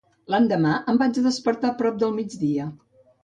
L'endemà 0.35 0.71
em 0.93 0.97
vaig 1.01 1.19
despertar 1.27 1.71
prop 1.83 2.01
del 2.05 2.15
migdia. 2.21 2.69